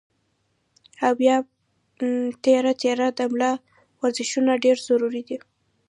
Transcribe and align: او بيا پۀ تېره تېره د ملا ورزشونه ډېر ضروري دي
او 1.05 1.13
بيا 1.21 1.35
پۀ 1.97 2.07
تېره 2.45 2.71
تېره 2.81 3.07
د 3.17 3.19
ملا 3.31 3.51
ورزشونه 4.01 4.51
ډېر 4.63 4.77
ضروري 4.87 5.21
دي 5.29 5.37